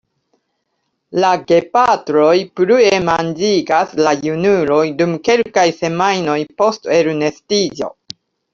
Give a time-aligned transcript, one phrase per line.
[1.23, 7.95] La gepatroj plue manĝigas la junuloj dum kelkaj semajnoj post elnestiĝo.